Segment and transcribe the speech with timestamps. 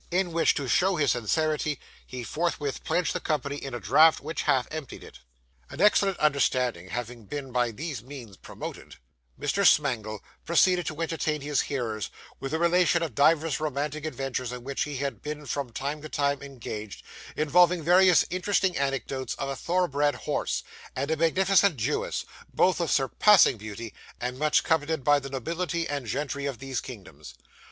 [0.09, 4.41] In which, to show his sincerity, he forthwith pledged the company in a draught which
[4.41, 5.19] half emptied it.
[5.69, 8.95] An excellent understanding having been by these means promoted,
[9.39, 9.63] Mr.
[9.63, 12.09] Smangle proceeded to entertain his hearers
[12.39, 16.09] with a relation of divers romantic adventures in which he had been from time to
[16.09, 17.03] time engaged,
[17.35, 20.63] involving various interesting anecdotes of a thoroughbred horse,
[20.95, 26.07] and a magnificent Jewess, both of surpassing beauty, and much coveted by the nobility and
[26.07, 27.35] gentry of these kingdoms.